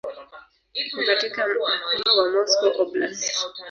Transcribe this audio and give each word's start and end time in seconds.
Iko 0.73 1.03
katika 1.05 1.47
mkoa 1.47 2.15
wa 2.17 2.31
Moscow 2.31 2.81
Oblast. 2.81 3.45